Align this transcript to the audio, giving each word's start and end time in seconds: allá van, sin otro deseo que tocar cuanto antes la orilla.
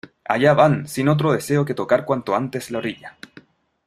allá 0.25 0.55
van, 0.55 0.87
sin 0.87 1.09
otro 1.09 1.31
deseo 1.31 1.63
que 1.63 1.75
tocar 1.75 2.05
cuanto 2.05 2.33
antes 2.35 2.71
la 2.71 2.79
orilla. 2.79 3.19